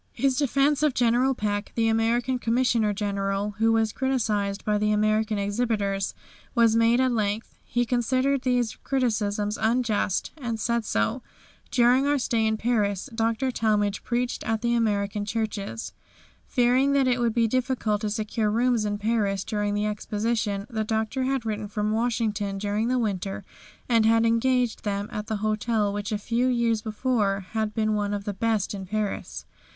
His 0.13 0.35
defence 0.35 0.81
of 0.81 0.95
General 0.95 1.35
Peck, 1.35 1.73
the 1.75 1.87
American 1.87 2.39
Commissioner 2.39 2.91
General, 2.91 3.51
who 3.59 3.71
was 3.71 3.93
criticised 3.93 4.65
by 4.65 4.79
the 4.79 4.91
American 4.91 5.37
exhibitors, 5.37 6.15
was 6.55 6.75
made 6.75 6.99
at 6.99 7.11
length. 7.11 7.53
He 7.67 7.85
considered 7.85 8.41
these 8.41 8.77
criticisms 8.77 9.59
unjust, 9.61 10.31
and 10.37 10.59
said 10.59 10.85
so. 10.85 11.21
During 11.69 12.07
our 12.07 12.17
stay 12.17 12.47
in 12.47 12.57
Paris 12.57 13.11
Dr. 13.13 13.51
Talmage 13.51 14.03
preached 14.03 14.41
at 14.43 14.63
the 14.63 14.73
American 14.73 15.23
churches. 15.23 15.93
Fearing 16.47 16.93
that 16.93 17.07
it 17.07 17.19
would 17.19 17.35
be 17.35 17.45
difficult 17.47 18.01
to 18.01 18.09
secure 18.09 18.49
rooms 18.49 18.85
in 18.85 18.97
Paris 18.97 19.43
during 19.43 19.75
the 19.75 19.85
Exposition, 19.85 20.65
the 20.67 20.83
Doctor 20.83 21.25
had 21.25 21.45
written 21.45 21.67
from 21.67 21.91
Washington 21.91 22.57
during 22.57 22.87
the 22.87 22.97
winter 22.97 23.45
and 23.87 24.07
engaged 24.07 24.81
them 24.83 25.09
at 25.11 25.27
the 25.27 25.37
hotel 25.45 25.93
which 25.93 26.11
a 26.11 26.17
few 26.17 26.47
years 26.47 26.81
before 26.81 27.45
had 27.51 27.75
been 27.75 27.93
one 27.93 28.15
of 28.15 28.23
the 28.23 28.33
best 28.33 28.73
in 28.73 28.87
Paris. 28.87 29.45